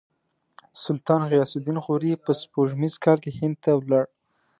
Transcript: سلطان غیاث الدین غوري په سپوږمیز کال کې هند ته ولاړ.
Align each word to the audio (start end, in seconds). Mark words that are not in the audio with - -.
سلطان 0.83 1.21
غیاث 1.31 1.51
الدین 1.55 1.77
غوري 1.85 2.11
په 2.25 2.31
سپوږمیز 2.41 2.95
کال 3.03 3.17
کې 3.23 3.31
هند 3.39 3.55
ته 3.63 3.71
ولاړ. 3.77 4.05